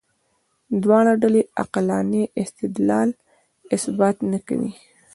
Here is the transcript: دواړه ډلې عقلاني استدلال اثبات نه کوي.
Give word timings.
دواړه 0.83 1.11
ډلې 1.23 1.41
عقلاني 1.61 2.23
استدلال 2.41 3.09
اثبات 3.75 4.15
نه 4.31 4.39
کوي. 4.47 4.71